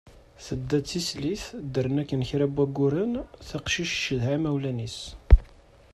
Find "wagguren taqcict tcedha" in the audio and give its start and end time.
2.55-4.31